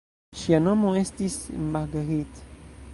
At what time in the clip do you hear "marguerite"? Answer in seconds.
1.77-2.51